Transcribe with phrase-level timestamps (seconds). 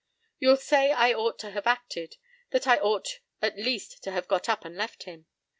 [0.39, 2.15] You'll say I ought to have acted;
[2.49, 5.27] that I ought at least to have got up and left him.